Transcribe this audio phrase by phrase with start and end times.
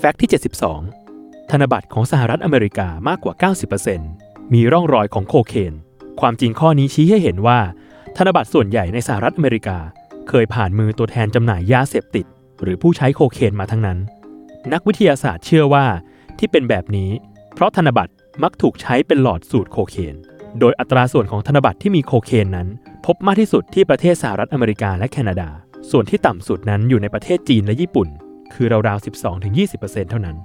[0.00, 0.30] แฟกต์ที่
[0.90, 3.34] 72 ธนบัตรของสหรัฐอเมริกามากกว่า
[3.94, 5.74] 90%มีร่องรอยของโคเคน
[6.20, 7.58] ความจริงข้อนี้ชี้ให้เห็นว่า
[8.16, 9.78] ธนบัตรส่วนใหญ่ในสหรัฐอเมริกา
[10.28, 12.26] เคยผ่านมือตัวแทนจำหน่ายยาเสพติด
[12.62, 13.98] หรือผู้ใช้โคเคนมาทั้งนั้น
[14.72, 15.86] นักวิทยาศาสตร์เชื่อว่า
[16.38, 17.10] ที่เป็นแบบนี้
[17.54, 18.12] เพราะธนบัตร
[18.42, 20.14] มักถูกใช้เป็นหลอดสูตรโคเคน
[20.60, 22.68] โดยอัตราส่วนของธนบัตรที่มีโคเคนนั้น
[23.06, 25.48] พบมากที่สุดที่ประเทศสหรัฐอเมริกาและแคนาดา
[25.90, 28.10] ส่วนที่ต่ำสุดนั้นอยู่ในประเทศจีนและญี่ปุ่น
[28.54, 29.04] คือราวๆ
[29.54, 30.36] 12-20%เท่านั้น